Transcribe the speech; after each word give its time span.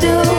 do. 0.00 0.37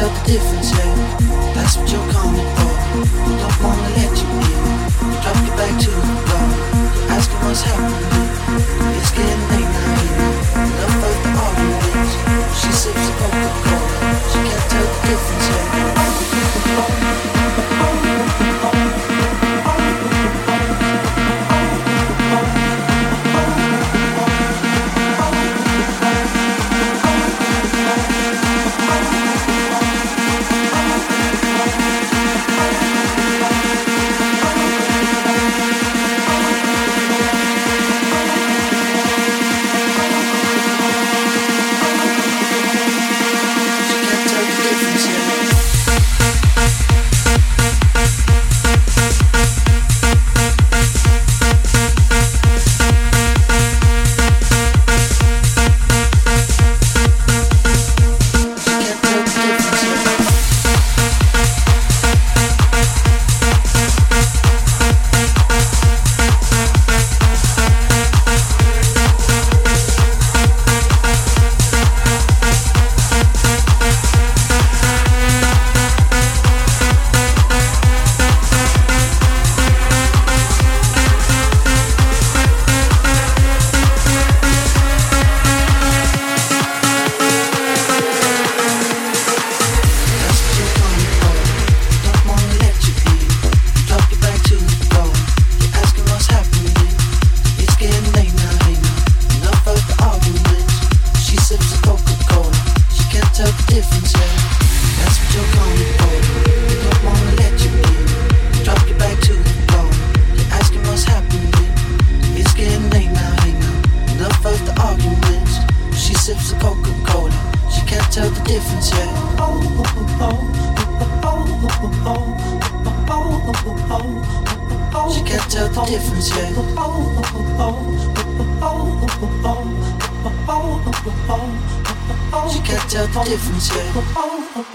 Tell 0.00 0.08
the 0.08 0.32
difference, 0.32 0.72
yeah. 0.72 1.52
That's 1.52 1.76
what 1.76 1.92
you're 1.92 2.08
coming 2.08 2.48
for. 2.56 2.72
Don't 3.36 3.56
wanna 3.60 3.88
let 4.00 4.16
you 4.16 4.28
in. 4.32 4.64
You 5.12 5.16
drop 5.20 5.36
your 5.44 5.56
back 5.60 5.76
to 5.76 5.90
the 5.92 6.00
floor. 6.24 6.46
You're 6.96 7.12
asking 7.12 7.40
what's 7.44 7.60
happening. 7.60 8.08
It's 8.96 9.10
getting 9.12 9.44
late 9.52 9.68
now, 9.76 10.00
hey 10.00 10.12
now. 10.16 10.32
Enough 10.64 11.04
of 11.04 11.16
the 11.20 11.30
arguments. 11.44 12.16
She 12.56 12.72
sips 12.72 12.96
a 12.96 13.12
Coca-Cola. 13.12 14.16
She 14.32 14.38
can't 14.48 14.64
tell 14.72 14.88
the 14.88 14.96
difference, 15.04 15.59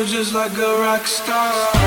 Feel 0.00 0.18
just 0.18 0.32
like 0.32 0.56
a 0.56 0.78
rock 0.80 1.06
star. 1.06 1.79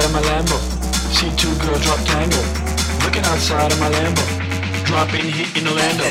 outside 0.00 0.04
of 0.04 0.12
my 0.12 0.20
Lambo. 0.30 0.58
See 1.12 1.30
two 1.36 1.54
girls 1.64 1.82
drop 1.82 2.00
tango. 2.06 2.40
Looking 3.04 3.24
outside 3.24 3.72
of 3.72 3.80
my 3.80 3.90
Lambo. 3.90 4.24
Dropping 4.84 5.26
heat 5.26 5.56
in 5.56 5.66
Orlando. 5.68 6.10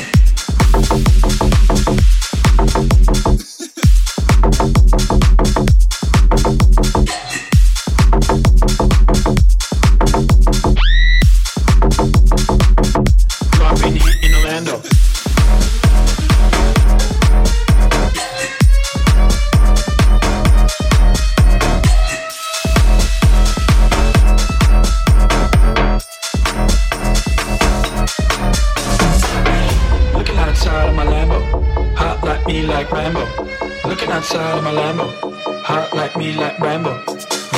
outside 34.32 34.58
of 34.58 34.62
my 34.62 34.70
Lambo, 34.70 35.62
hot 35.64 35.92
like 35.92 36.16
me 36.16 36.32
like 36.34 36.56
Rambo. 36.60 36.90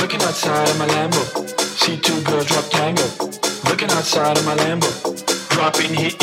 Looking 0.01 0.21
outside 0.23 0.67
of 0.69 0.79
my 0.79 0.87
Lambo, 0.87 1.21
see 1.59 1.97
two 1.97 2.19
girls 2.23 2.47
drop 2.47 2.65
tango. 2.71 3.03
Looking 3.69 3.91
outside 3.91 4.37
of 4.39 4.45
my 4.45 4.55
Lambo, 4.55 4.89
dropping 5.49 5.93
hit 5.93 6.22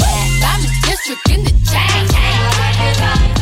I'm 0.00 0.64
a 0.64 0.68
district 0.86 1.30
in 1.30 1.44
the 1.44 1.50
chain. 1.70 3.37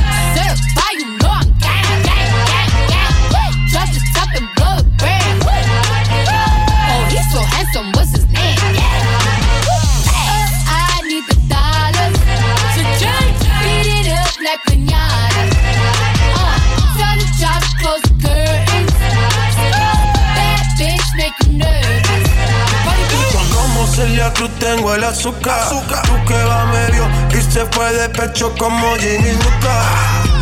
Celia 23.97 24.31
Cruz 24.35 24.51
tengo 24.59 24.95
el 24.95 25.03
azúcar. 25.05 25.71
Tú 25.71 25.81
que 26.29 26.45
va 26.45 26.67
medio 26.67 27.09
y 27.31 27.41
se 27.51 27.65
fue 27.65 27.91
de 27.95 28.11
pecho 28.11 28.55
como 28.59 28.95
Ginny 28.97 29.33
Luca. 29.33 29.75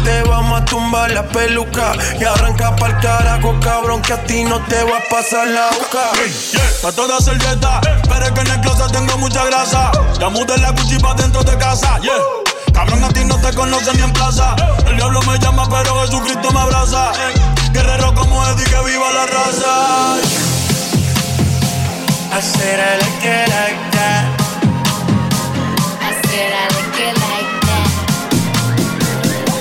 Te 0.02 0.24
vamos 0.24 0.60
a 0.60 0.64
tumbar 0.64 1.12
la 1.12 1.22
peluca 1.22 1.92
y 2.18 2.24
arranca 2.24 2.74
pa'l 2.74 2.98
carajo, 2.98 3.54
cabrón, 3.60 4.02
que 4.02 4.12
a 4.12 4.24
ti 4.24 4.42
no 4.42 4.58
te 4.66 4.82
va 4.82 4.98
a 4.98 5.08
pasar 5.08 5.46
la 5.46 5.68
boca. 5.68 6.10
Pa' 6.82 6.90
toda 6.90 7.20
servieta, 7.20 7.80
pero 8.08 8.24
es 8.24 8.32
que 8.32 8.40
en 8.40 8.50
el 8.50 8.60
closet 8.60 8.90
tengo 8.90 9.18
mucha 9.18 9.44
grasa. 9.44 9.92
Ya 10.18 10.28
mudé 10.30 10.58
la 10.58 10.72
Gucci 10.72 10.98
pa' 10.98 11.14
dentro 11.14 11.44
de 11.44 11.56
casa, 11.56 12.00
yeah. 12.00 12.12
Cabrón, 12.72 13.04
a 13.04 13.08
ti 13.10 13.24
no 13.24 13.38
te 13.38 13.54
conocen 13.54 13.96
ni 13.96 14.02
en 14.02 14.12
plaza. 14.14 14.56
El 14.84 14.96
diablo 14.96 15.22
me 15.22 15.38
llama, 15.38 15.68
pero 15.70 16.00
Jesucristo 16.00 16.50
me 16.50 16.58
abraza. 16.58 17.12
Guerrero 17.70 18.12
como 18.16 18.44
Eddie, 18.48 18.64
que 18.64 18.82
viva 18.82 19.12
la 19.12 19.26
raza. 19.26 20.53
I 22.36 22.40
said 22.40 22.80
I 22.80 22.96
like 22.98 23.24
it 23.24 23.48
like 23.54 23.80
that. 23.94 24.24
I 26.00 26.10
said 26.26 26.52
I 26.52 26.66
like 26.74 26.98
it 27.06 27.14
like 27.26 27.52
that. 27.68 27.90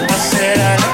I 0.09 0.17
said 0.17 0.57
I 0.57 0.61
like 0.81 0.92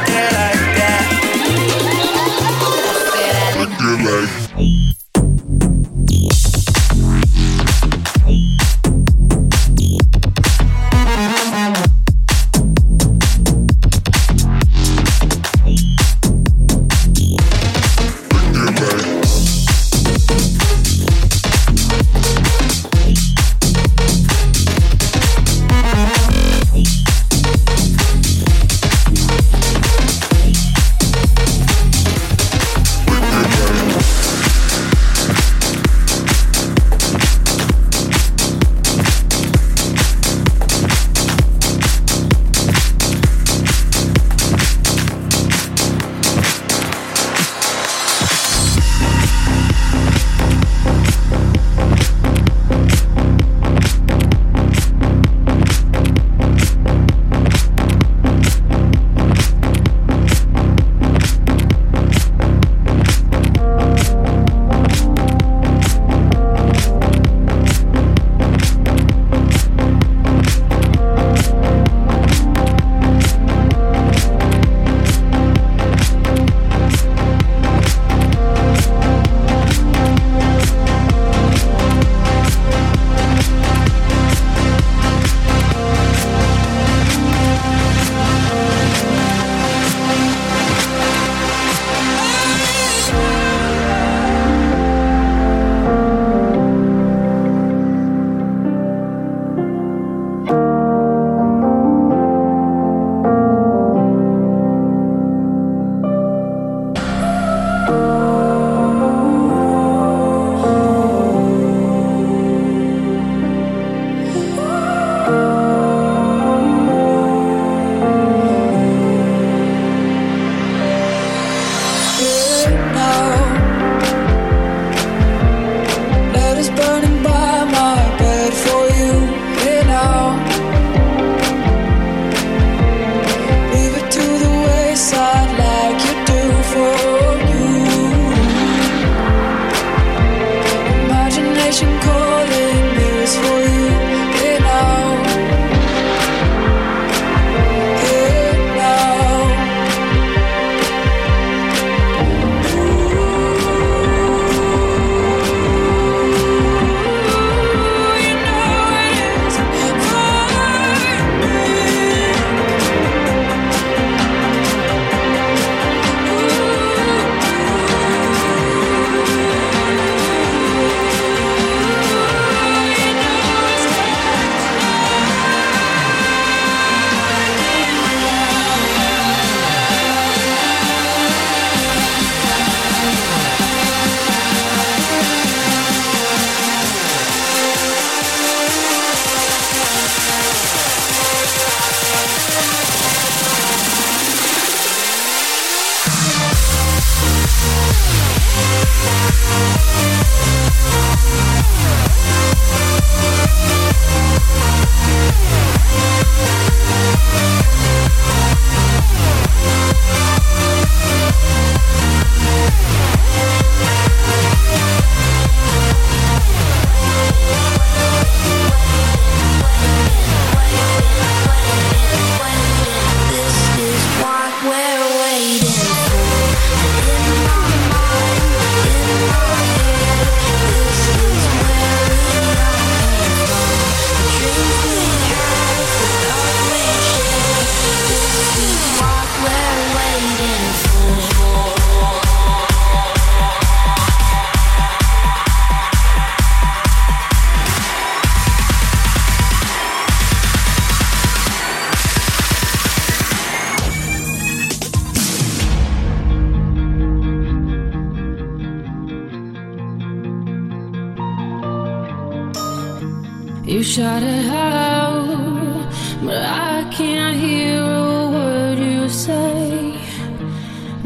But 266.21 266.43
I 266.43 266.83
can't 266.91 267.37
hear 267.37 267.81
a 267.81 268.29
word 268.29 268.77
you 268.77 269.07
say. 269.07 269.93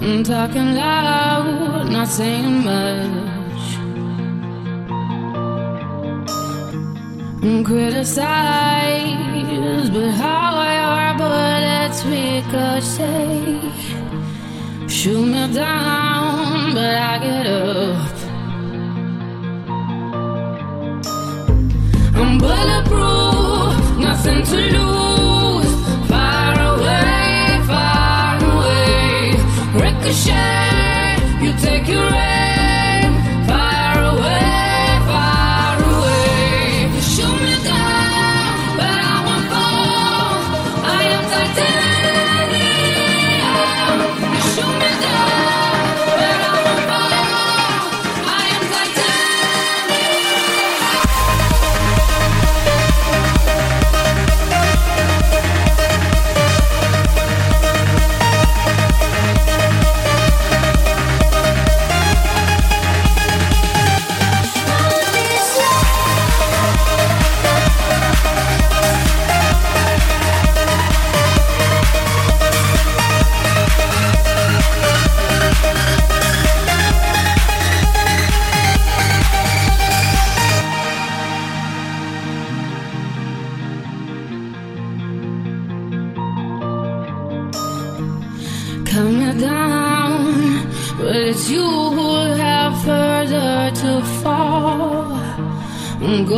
I'm 0.01 0.23
talking 0.23 0.73
loud, 0.73 1.87
not 1.91 2.07
saying 2.07 2.63
much. 2.63 3.63
I'm 7.43 7.63
criticized, 7.63 8.23
but 9.93 10.09
how 10.21 10.53
your 10.79 11.13
bullets 11.19 12.03
ricochet. 12.05 13.61
Shoot 14.87 15.25
me 15.27 15.53
down, 15.53 16.73
but 16.73 16.95
I 16.95 17.19
get 17.19 17.45
up. 17.45 18.11
I'm 22.15 22.37
bulletproof 22.39 23.32
nothing 24.25 24.43
to 24.45 24.55
lose. 24.55 25.73
Away, 26.09 27.59
away. 28.45 29.35
Ricochet, 29.73 31.43
you 31.43 31.51
take 31.59 31.87
your. 31.87 32.32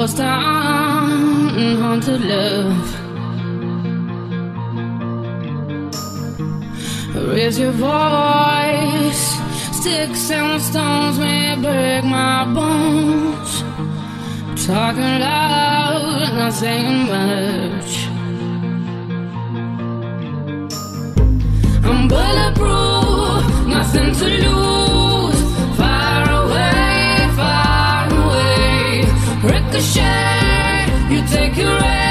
lost 0.06 0.20
on 0.20 1.78
haunted 1.82 2.22
love. 2.22 2.90
Raise 7.34 7.58
your 7.58 7.72
voice. 7.72 9.24
Sticks 9.78 10.30
and 10.30 10.62
stones 10.62 11.18
may 11.18 11.56
break 11.60 12.04
my 12.04 12.46
bones. 12.54 13.52
Talking 14.68 15.20
loud, 15.26 16.34
not 16.38 16.54
saying 16.54 17.08
much. 17.14 17.92
I'm 21.88 22.08
bulletproof, 22.08 23.68
nothing 23.68 24.14
to 24.20 24.26
lose. 24.44 24.75
the 29.76 29.82
you 31.10 31.22
take 31.28 31.58
your 31.58 31.68
rest. 31.68 32.05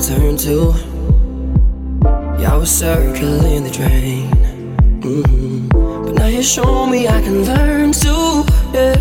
turn 0.00 0.36
to. 0.36 0.74
Yeah, 2.40 2.54
I 2.54 2.56
was 2.56 2.70
circling 2.70 3.64
the 3.64 3.70
drain. 3.70 4.30
Mm-hmm. 5.00 5.68
But 6.04 6.14
now 6.14 6.26
you 6.26 6.42
show 6.42 6.86
me 6.86 7.08
I 7.08 7.20
can 7.20 7.44
learn 7.44 7.92
to, 7.92 8.44
yeah, 8.72 8.96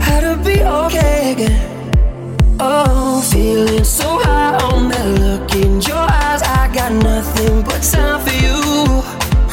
how 0.00 0.20
to 0.20 0.36
be 0.44 0.62
okay 0.62 1.32
again. 1.32 1.60
Oh, 2.60 3.22
feeling 3.32 3.84
so 3.84 4.18
high 4.18 4.56
on 4.64 4.88
that 4.90 5.06
look 5.20 5.54
in 5.54 5.80
your 5.80 5.96
eyes. 5.96 6.42
I 6.42 6.70
got 6.74 6.92
nothing 6.92 7.62
but 7.62 7.82
time 7.82 8.20
for 8.20 8.34
you. 8.34 8.60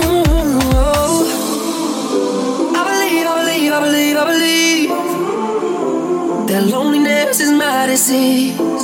Mm-hmm. 0.03 0.71
Oh. 0.75 1.23
I 2.75 2.81
believe, 2.91 3.27
I 3.27 3.35
believe, 3.41 3.71
I 3.71 3.79
believe, 3.85 4.17
I 4.17 4.25
believe 4.33 4.89
that 6.49 6.63
loneliness 6.69 7.39
is 7.39 7.51
my 7.51 7.85
disease 7.87 8.76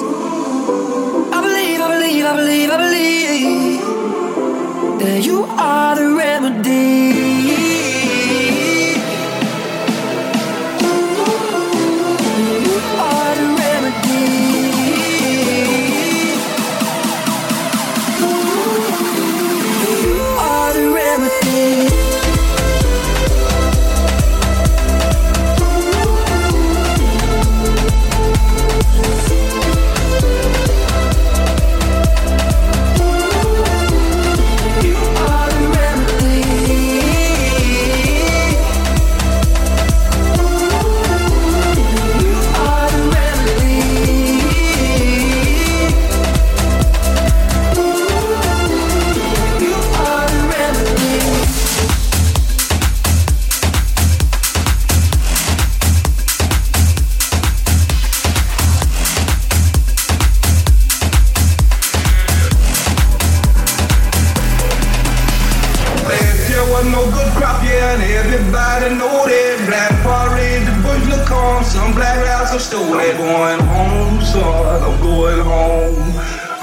believe, 2.23 2.31
I 2.31 2.37
believe, 2.37 2.69
I 2.71 2.77
believe 2.77 3.81
that 4.99 5.25
you 5.25 5.43
are 5.43 5.95
the 5.95 6.15
remedy. 6.15 7.12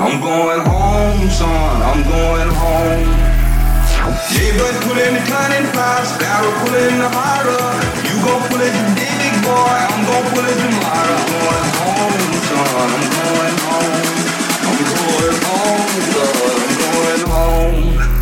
I'm 0.00 0.18
going 0.18 0.64
home, 0.64 1.28
son, 1.28 1.82
I'm 1.82 2.02
going 2.02 2.48
home. 2.56 3.04
Yeah, 4.32 4.56
but 4.56 4.72
pullin' 4.88 5.12
the 5.12 5.20
cunning 5.28 5.68
fast, 5.76 6.18
barrel 6.18 6.52
pullin' 6.64 6.98
the 7.04 7.08
harder. 7.12 7.60
You 8.08 8.16
gon' 8.24 8.40
pull 8.48 8.64
it 8.64 8.72
today, 8.72 9.12
big 9.20 9.36
boy, 9.44 9.52
I'm 9.52 10.00
gon' 10.08 10.24
pull 10.32 10.46
it 10.48 10.56
tomorrow. 10.56 11.20
I'm 11.20 11.28
going 11.36 11.68
home, 11.76 12.32
son, 12.48 12.96
I'm 12.96 13.12
going 13.12 13.56
home. 13.60 14.00
I'm 14.64 14.80
going 14.88 15.36
home, 15.44 15.92
son, 16.16 16.64
I'm 16.64 16.72
going 16.80 17.24
home. 17.28 18.19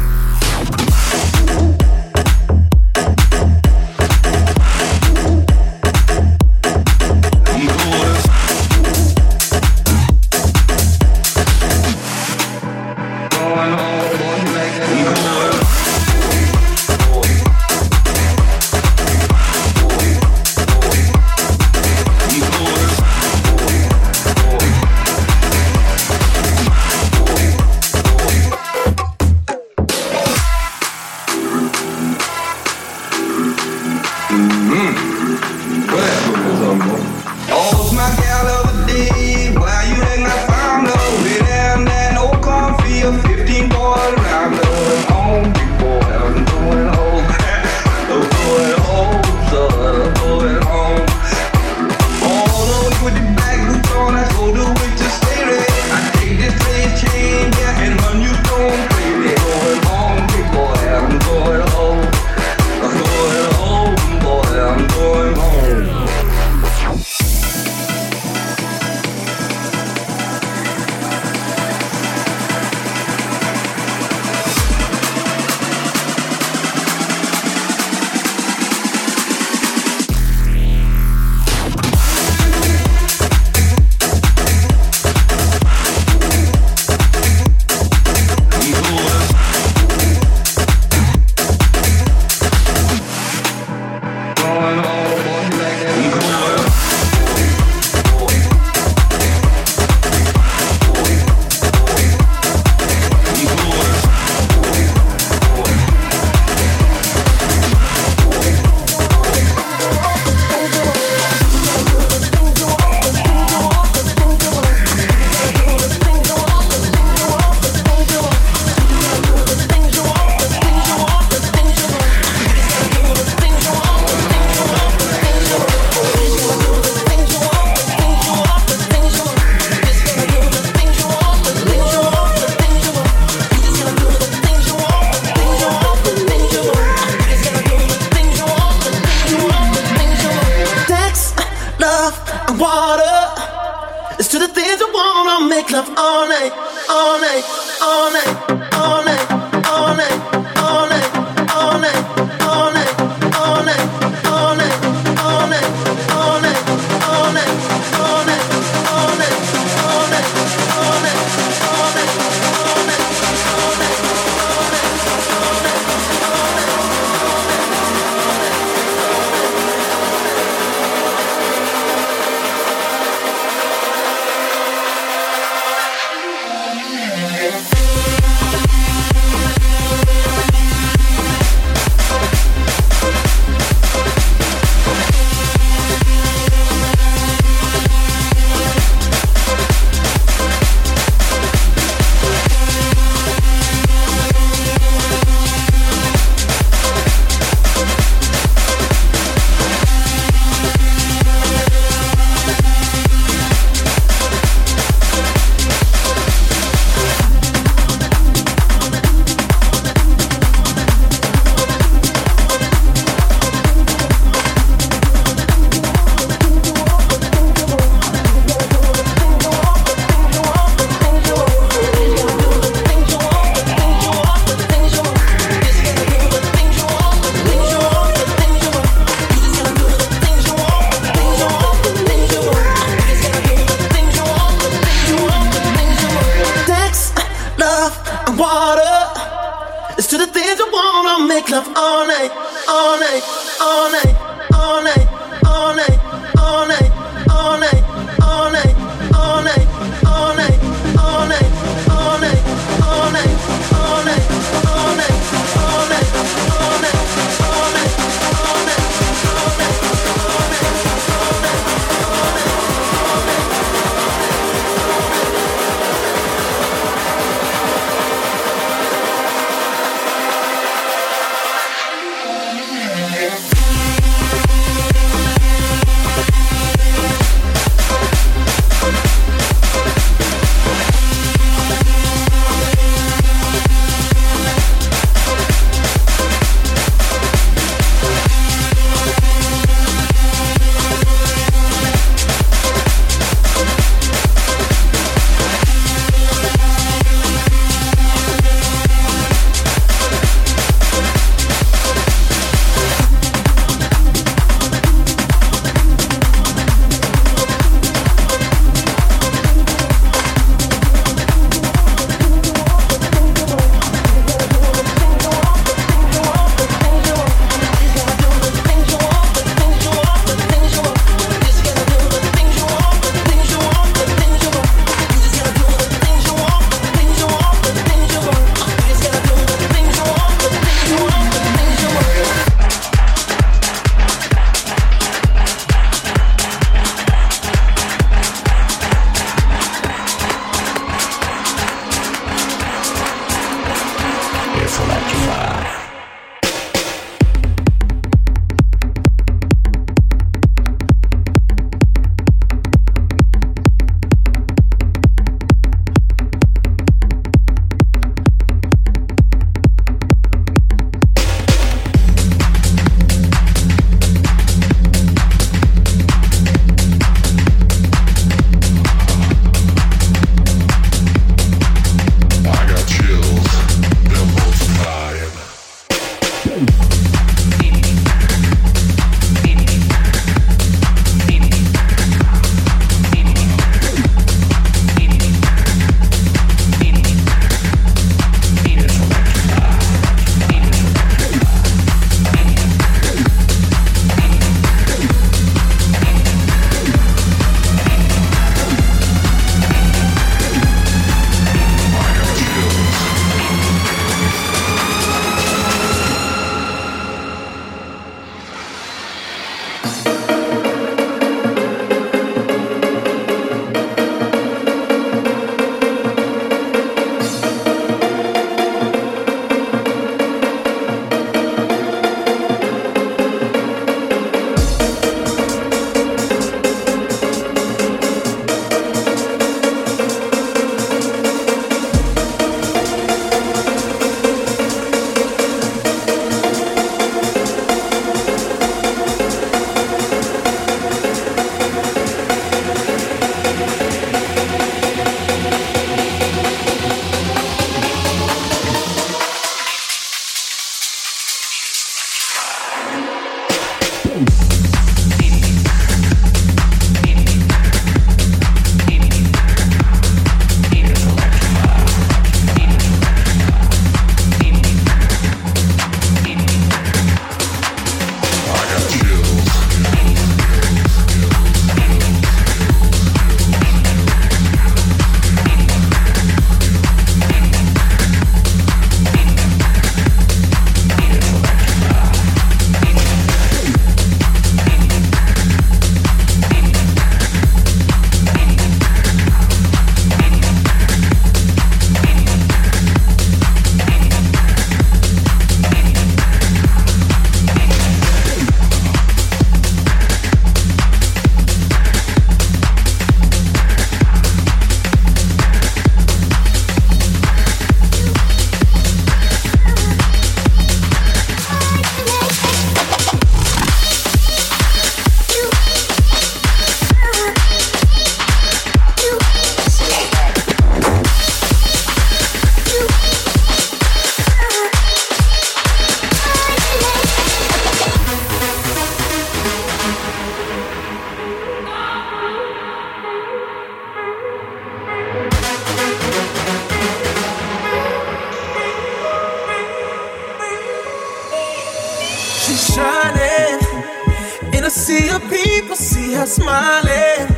Her 546.19 546.27
smiling. 546.27 547.29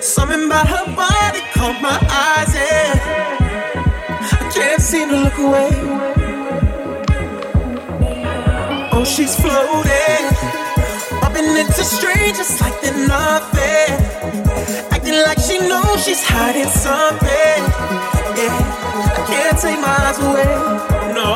Something 0.00 0.46
about 0.46 0.68
her 0.68 0.86
body 0.94 1.40
caught 1.52 1.78
my 1.82 1.98
eyes, 2.24 2.54
yeah. 2.54 2.94
I 4.40 4.50
can't 4.54 4.80
seem 4.80 5.08
to 5.08 5.16
look 5.16 5.38
away. 5.38 5.70
Oh, 8.92 9.04
she's 9.04 9.34
floating, 9.34 10.24
bumping 11.20 11.56
into 11.56 11.82
strangers 11.82 12.60
like 12.60 12.80
they're 12.82 13.06
nothing. 13.08 13.90
Acting 14.94 15.18
like 15.26 15.40
she 15.40 15.58
knows 15.58 16.04
she's 16.04 16.22
hiding 16.24 16.70
something. 16.86 17.60
Yeah, 18.38 19.18
I 19.18 19.20
can't 19.26 19.58
take 19.58 19.80
my 19.86 19.94
eyes 20.06 20.18
away. 20.28 20.54
No, 21.18 21.34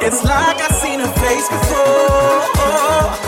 it's 0.00 0.22
like 0.22 0.58
I've 0.66 0.76
seen 0.76 1.00
her 1.00 1.12
face 1.22 1.48
before. 1.48 3.27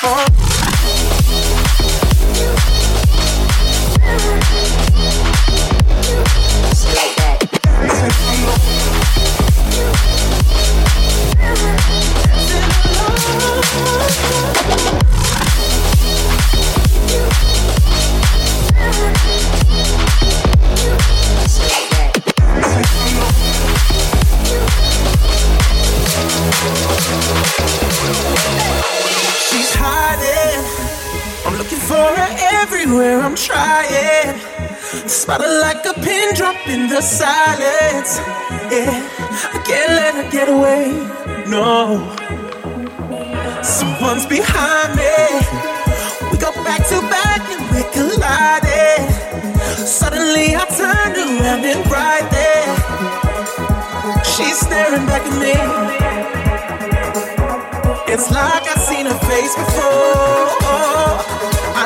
why 0.00 0.47
everywhere. 32.88 33.20
I'm 33.20 33.34
trying. 33.34 34.38
Spot 35.08 35.40
her 35.42 35.60
like 35.60 35.84
a 35.84 35.94
pin 36.00 36.34
drop 36.34 36.56
in 36.68 36.88
the 36.88 37.00
silence. 37.02 38.18
Yeah, 38.72 38.92
I 39.54 39.58
can't 39.66 39.92
let 39.92 40.14
her 40.14 40.30
get 40.30 40.48
away. 40.48 40.92
No, 41.46 42.14
someone's 43.62 44.26
behind 44.26 44.96
me. 44.96 45.16
We 46.30 46.38
go 46.38 46.52
back 46.64 46.86
to 46.88 47.00
back 47.12 47.42
and 47.52 47.62
we 47.72 47.82
collided. 47.92 49.00
Suddenly 49.86 50.56
I 50.56 50.64
turned 50.80 51.16
around 51.16 51.64
and 51.64 51.90
right 51.90 52.26
there, 52.30 52.74
she's 54.24 54.58
staring 54.58 55.06
back 55.06 55.22
at 55.22 55.36
me. 55.38 55.54
It's 58.12 58.30
like 58.30 58.66
I've 58.66 58.80
seen 58.80 59.06
her 59.06 59.18
face 59.28 59.54
before. 59.54 61.47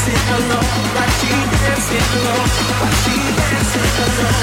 dancing 0.00 0.28
alone? 0.34 0.64
She 1.20 1.28
dancing 1.60 2.06
alone? 2.16 2.48
Dancing 3.36 3.90
alone? 4.04 4.40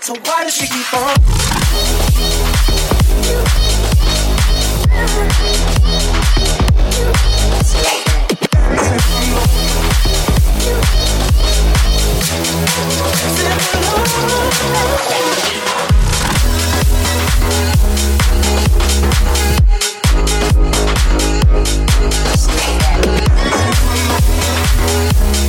So 0.00 0.12
why 0.24 0.38
does 0.44 0.54
she 0.54 0.66
keep 0.66 0.94
on? 0.94 1.16
Thank 25.12 25.41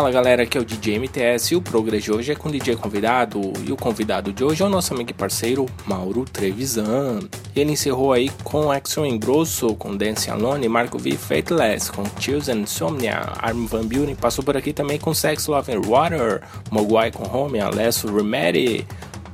Fala 0.00 0.12
galera, 0.12 0.44
aqui 0.44 0.56
é 0.56 0.60
o 0.62 0.64
DJ 0.64 0.98
MTS 0.98 1.52
e 1.52 1.56
o 1.58 1.60
Progress 1.60 2.04
de 2.04 2.10
hoje 2.10 2.32
é 2.32 2.34
com 2.34 2.48
o 2.48 2.50
DJ 2.50 2.74
convidado. 2.74 3.52
E 3.66 3.70
o 3.70 3.76
convidado 3.76 4.32
de 4.32 4.42
hoje 4.42 4.62
é 4.62 4.64
o 4.64 4.68
nosso 4.70 4.94
amigo 4.94 5.10
e 5.10 5.12
parceiro 5.12 5.66
Mauro 5.84 6.24
Trevisan. 6.24 7.20
Ele 7.54 7.72
encerrou 7.72 8.14
aí 8.14 8.30
com 8.42 8.72
Action 8.72 9.04
Engrosso, 9.04 9.74
com 9.74 9.94
Dance 9.94 10.30
Alone, 10.30 10.66
Marco 10.70 10.98
V 10.98 11.18
Faithless, 11.18 11.92
com 11.92 12.02
Chills 12.18 12.50
and 12.50 12.60
Insomnia, 12.60 13.30
Arm 13.42 13.66
Van 13.66 13.86
Buren 13.86 14.14
passou 14.14 14.42
por 14.42 14.56
aqui 14.56 14.72
também 14.72 14.98
com 14.98 15.12
Sex, 15.12 15.46
Love 15.46 15.70
and 15.70 15.82
Water, 15.82 16.40
Mogwai 16.70 17.10
com 17.10 17.28
Home, 17.36 17.60
Alesso 17.60 18.10
Remedy, 18.10 18.86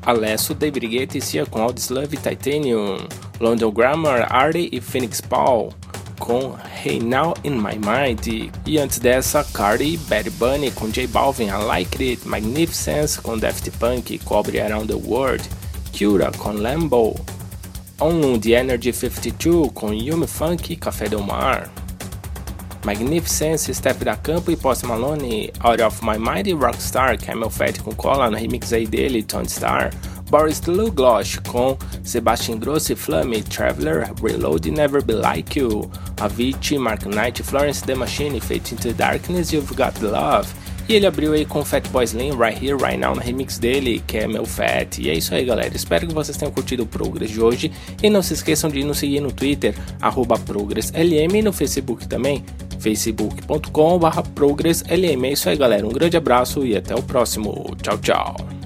Alesso, 0.03 0.53
David 0.53 0.89
Guetta 0.89 1.17
e 1.17 1.21
Cia 1.21 1.47
com 1.47 1.65
This 1.73 1.91
Love 1.91 2.17
Titanium, 2.17 3.07
London 3.39 3.71
Grammar, 3.71 4.27
Artie 4.35 4.69
e 4.73 4.81
Phoenix 4.81 5.21
Paul 5.21 5.73
com 6.19 6.57
Hey 6.85 7.01
Now 7.01 7.35
In 7.45 7.53
My 7.53 7.77
Mind. 7.77 8.51
E 8.67 8.79
antes 8.79 8.99
dessa, 8.99 9.45
Cardi 9.53 9.97
Bad 10.09 10.31
Bunny 10.31 10.71
com 10.71 10.89
J 10.89 11.07
Balvin, 11.07 11.47
I 11.47 11.65
Like 11.65 12.03
It, 12.03 12.27
Magnificence 12.27 13.21
com 13.21 13.39
Daft 13.39 13.71
Punk, 13.73 14.19
Cobre 14.19 14.61
Around 14.61 14.89
the 14.89 15.09
World, 15.09 15.45
Cura 15.97 16.31
com 16.39 16.53
Lambo, 16.53 17.15
On 18.01 18.39
The 18.39 18.51
Energy 18.51 18.93
52 18.93 19.71
com 19.73 19.93
Yumi 19.93 20.27
Funk 20.27 20.73
e 20.73 20.77
Café 20.77 21.09
Del 21.09 21.23
Mar. 21.23 21.71
Magnificence, 22.85 23.75
Step 23.75 24.05
da 24.05 24.15
Campo 24.17 24.51
e 24.51 24.57
Post 24.57 24.87
Malone, 24.87 25.51
Out 25.65 25.83
of 25.83 26.05
My 26.05 26.19
Mind 26.19 26.47
e 26.47 26.53
Rockstar, 26.53 27.19
Camel 27.19 27.51
Fat 27.51 27.81
com 27.81 27.93
Cola 27.93 28.31
no 28.31 28.37
remix 28.37 28.73
aí 28.73 28.87
dele, 28.87 29.25
Tony 29.25 29.49
Star, 29.49 29.91
Boris 30.31 30.61
Luglosh 30.63 31.39
com 31.49 31.77
Sebastian 32.03 32.59
Grosso 32.59 32.93
e 32.93 32.97
Flame, 32.97 33.43
Traveler, 33.43 34.13
Reload 34.23 34.71
Never 34.71 35.03
Be 35.03 35.15
Like 35.15 35.59
You, 35.59 35.91
Avicii, 36.21 36.79
Mark 36.79 37.05
Knight, 37.05 37.43
Florence 37.43 37.85
The 37.85 37.95
Machine, 37.95 38.41
Fate 38.41 38.75
Into 38.75 38.93
Darkness, 38.93 39.53
You've 39.53 39.75
Got 39.75 40.01
Love. 40.03 40.49
E 40.89 40.95
ele 40.95 41.07
abriu 41.07 41.33
aí 41.33 41.45
com 41.45 41.65
Fatboy 41.65 42.05
Slim, 42.05 42.37
Right 42.37 42.65
Here, 42.65 42.77
Right 42.81 42.97
Now, 42.97 43.15
no 43.15 43.21
remix 43.21 43.59
dele, 43.59 44.01
que 44.07 44.19
é 44.19 44.29
meu 44.29 44.45
Fat. 44.45 44.99
E 45.01 45.11
é 45.11 45.15
isso 45.15 45.35
aí, 45.35 45.45
galera. 45.45 45.75
Espero 45.75 46.07
que 46.07 46.15
vocês 46.15 46.37
tenham 46.37 46.53
curtido 46.53 46.85
o 46.85 46.87
Progress 46.87 47.31
de 47.31 47.41
hoje. 47.41 47.73
E 48.01 48.09
não 48.09 48.23
se 48.23 48.35
esqueçam 48.35 48.71
de 48.71 48.85
nos 48.85 48.99
seguir 48.99 49.21
no 49.21 49.33
Twitter, 49.33 49.75
ProgressLM, 50.45 51.39
e 51.39 51.43
no 51.43 51.53
Facebook 51.53 52.07
também, 52.07 52.45
facebook.com.br 52.79 54.21
ProgressLM. 54.33 55.25
É 55.25 55.33
isso 55.33 55.49
aí, 55.49 55.57
galera. 55.57 55.85
Um 55.85 55.93
grande 55.93 56.17
abraço 56.17 56.65
e 56.65 56.77
até 56.77 56.95
o 56.95 57.03
próximo. 57.03 57.75
Tchau, 57.83 57.99
tchau. 57.99 58.66